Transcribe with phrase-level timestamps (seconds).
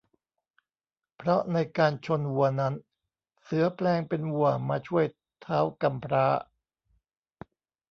[1.15, 2.73] เพราะในการชนวัวนั้น
[3.43, 5.05] เสือแปลงเป็นวัวมาช่วย
[5.45, 6.25] ท้าวกำพร้า